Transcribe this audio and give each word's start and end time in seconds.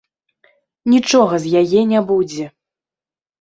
Нічога 0.93 1.33
з 1.43 1.51
яе 1.61 1.81
не 1.93 2.01
будзе. 2.13 2.45